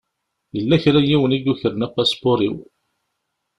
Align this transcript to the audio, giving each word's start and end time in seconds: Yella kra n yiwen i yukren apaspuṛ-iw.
Yella 0.55 0.81
kra 0.83 0.99
n 1.03 1.05
yiwen 1.09 1.35
i 1.37 1.39
yukren 1.45 1.85
apaspuṛ-iw. 1.87 2.57